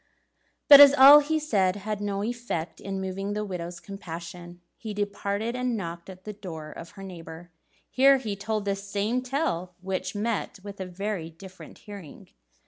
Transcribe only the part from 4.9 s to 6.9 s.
departed, and knocked at the door of